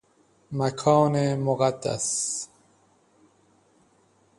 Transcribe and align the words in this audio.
مکان 0.51 1.35
مقدس 1.35 2.47